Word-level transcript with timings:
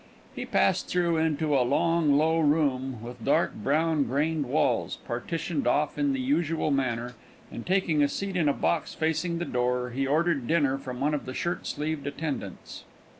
He 0.35 0.47
passed 0.47 0.87
through 0.89 1.17
into 1.17 1.53
a 1.55 1.61
long, 1.61 2.17
low 2.17 2.39
room, 2.39 3.03
with 3.03 3.23
dark 3.23 3.53
brown 3.53 4.05
grained 4.05 4.47
walls, 4.47 4.97
partitioned 5.05 5.67
off 5.67 5.95
in 5.95 6.11
the 6.11 6.19
usual 6.19 6.71
manner; 6.71 7.13
and 7.51 7.67
taking 7.67 8.01
a 8.01 8.07
seat 8.09 8.35
in 8.35 8.49
a 8.49 8.53
box 8.53 8.95
facing 8.95 9.37
the 9.37 9.45
door, 9.45 9.91
he 9.91 10.07
ordered 10.07 10.47
dinner 10.47 10.79
from 10.79 10.99
one 11.01 11.13
of 11.13 11.27
the 11.27 11.35
shirtsleeved 11.35 12.07
attendants. 12.07 12.83